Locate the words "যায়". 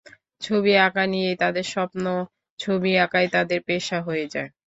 4.33-4.49